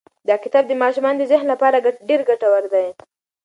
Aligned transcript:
دا 0.27 0.35
کتاب 0.43 0.63
د 0.67 0.73
ماشومانو 0.83 1.19
د 1.21 1.23
ذهن 1.31 1.45
لپاره 1.53 1.83
ډېر 2.09 2.21
ګټور 2.29 2.63
دی. 2.73 2.87